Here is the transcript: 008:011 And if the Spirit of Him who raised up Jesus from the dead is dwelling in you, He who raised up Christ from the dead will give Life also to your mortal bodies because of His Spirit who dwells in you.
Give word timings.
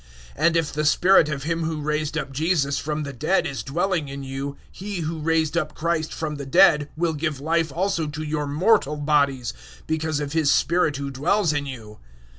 008:011 0.35 0.35
And 0.47 0.57
if 0.57 0.73
the 0.73 0.85
Spirit 0.85 1.29
of 1.29 1.43
Him 1.43 1.61
who 1.63 1.79
raised 1.79 2.17
up 2.17 2.31
Jesus 2.31 2.79
from 2.79 3.03
the 3.03 3.13
dead 3.13 3.45
is 3.45 3.61
dwelling 3.61 4.07
in 4.07 4.23
you, 4.23 4.57
He 4.71 5.01
who 5.01 5.19
raised 5.19 5.55
up 5.55 5.75
Christ 5.75 6.11
from 6.11 6.37
the 6.37 6.45
dead 6.47 6.89
will 6.97 7.13
give 7.13 7.39
Life 7.39 7.71
also 7.71 8.07
to 8.07 8.23
your 8.23 8.47
mortal 8.47 8.97
bodies 8.97 9.53
because 9.85 10.19
of 10.19 10.33
His 10.33 10.51
Spirit 10.51 10.97
who 10.97 11.11
dwells 11.11 11.53
in 11.53 11.67
you. 11.67 11.99